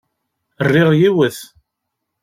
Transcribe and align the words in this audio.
Rriɣ 0.65 0.89
yiwet. 0.99 1.37